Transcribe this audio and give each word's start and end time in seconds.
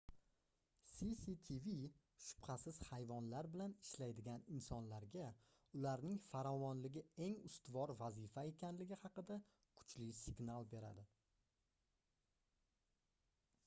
cctv 0.99 1.65
shubhasiz 2.27 2.79
hayvonlar 2.85 3.49
bilan 3.55 3.75
ishlaydigan 3.87 4.45
insonlarga 4.55 5.27
ularning 5.81 6.17
farovonligi 6.31 7.05
eng 7.27 7.37
ustuvor 7.51 7.93
vazifa 8.01 8.47
ekanligi 8.55 8.99
haqida 9.05 9.39
kuchli 9.81 10.09
signal 10.23 10.69
beradi 10.75 11.05